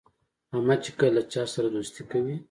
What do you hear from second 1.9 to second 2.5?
کوي،